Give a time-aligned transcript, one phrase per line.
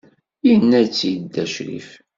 [0.47, 1.89] Yenna-tt-id dda Ccrif.